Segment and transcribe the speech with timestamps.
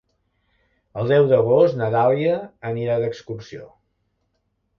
[1.01, 2.39] El deu d'agost na Dàlia
[2.71, 3.69] anirà d'excursió.